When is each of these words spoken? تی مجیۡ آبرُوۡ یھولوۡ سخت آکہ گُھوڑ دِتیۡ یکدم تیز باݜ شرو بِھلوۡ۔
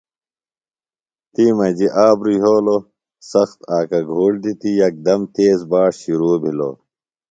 تی 1.33 1.45
مجیۡ 1.57 1.93
آبرُوۡ 2.05 2.37
یھولوۡ 2.41 2.81
سخت 3.31 3.59
آکہ 3.77 3.99
گُھوڑ 4.09 4.31
دِتیۡ 4.41 4.77
یکدم 4.81 5.21
تیز 5.33 5.59
باݜ 5.69 5.91
شرو 6.01 6.31
بِھلوۡ۔ 6.41 6.75